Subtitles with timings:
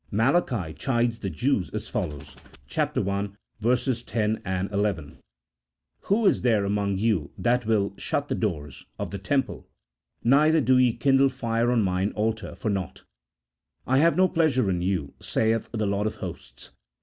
[0.09, 2.35] Malachi chides the Jews as follows
[2.75, 2.85] (i.
[2.87, 5.17] 10 11.):—
[6.05, 8.87] "Who is there among you that will shut the doors?
[8.97, 9.67] [of the Temple];
[10.23, 13.03] neither do ye kindle fire on mine altar for nought.
[13.85, 16.71] I have no pleasure in you, saith the Lord of Hosts.